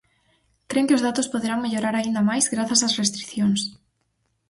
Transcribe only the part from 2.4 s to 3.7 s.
grazas ás restricións.